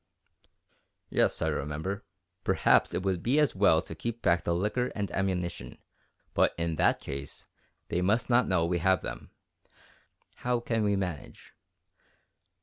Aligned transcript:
"Yes, 1.11 1.43
I 1.43 1.47
remember. 1.49 2.03
Perhaps 2.43 2.95
it 2.95 3.03
would 3.03 3.21
be 3.21 3.37
as 3.39 3.53
well 3.53 3.83
to 3.83 3.93
keep 3.93 4.23
back 4.23 4.43
the 4.43 4.55
liquor 4.55 4.87
and 4.95 5.11
ammunition, 5.11 5.77
but 6.33 6.55
in 6.57 6.77
that 6.77 6.99
case, 6.99 7.45
they 7.89 8.01
must 8.01 8.27
not 8.27 8.47
know 8.47 8.65
we 8.65 8.79
have 8.79 9.03
them. 9.03 9.29
How 10.37 10.59
can 10.59 10.81
we 10.83 10.95
manage?" 10.95 11.53